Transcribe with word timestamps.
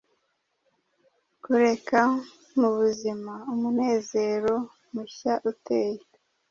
Kureka 1.43 2.01
mubuzima-umunezero 2.59 4.55
mushya 4.93 5.33
uteye 5.51 6.03